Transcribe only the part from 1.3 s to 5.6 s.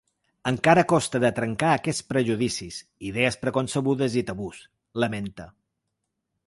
trencar aquests prejudicis, idees preconcebudes i tabús, lamenta.